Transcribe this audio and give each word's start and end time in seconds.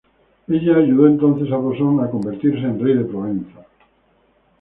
Ella 0.47 0.77
ayudó 0.77 1.05
entonces 1.05 1.51
a 1.53 1.57
Bosón 1.57 2.03
a 2.03 2.09
convertirse 2.09 2.61
en 2.63 2.79
rey 2.83 2.95
de 2.97 3.05
Provenza. 3.05 3.67